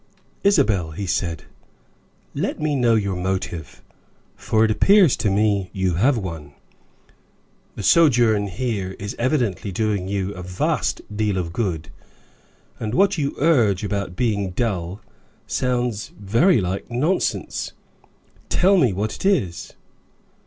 "Isabel," 0.43 0.93
he 0.93 1.05
said, 1.05 1.43
"let 2.33 2.59
me 2.59 2.75
know 2.75 2.95
your 2.95 3.15
motive, 3.15 3.83
for 4.35 4.65
it 4.65 4.71
appears 4.71 5.15
to 5.17 5.29
me 5.29 5.69
you 5.73 5.93
have 5.93 6.17
one. 6.17 6.53
The 7.75 7.83
sojourn 7.83 8.47
here 8.47 8.95
is 8.97 9.15
evidently 9.19 9.71
doing 9.71 10.07
you 10.07 10.33
a 10.33 10.41
vast 10.41 11.01
deal 11.15 11.37
of 11.37 11.53
good, 11.53 11.91
and 12.79 12.95
what 12.95 13.19
you 13.19 13.35
urge 13.37 13.83
about 13.83 14.15
'being 14.15 14.49
dull,' 14.53 15.01
sounds 15.45 16.11
very 16.19 16.59
like 16.59 16.89
nonsense. 16.89 17.73
Tell 18.49 18.77
me 18.77 18.91
what 18.93 19.13
it 19.17 19.23
is." 19.27 19.73